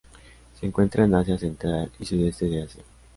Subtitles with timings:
[0.59, 2.83] Se encuentra en Asia central y sudeste de Asia.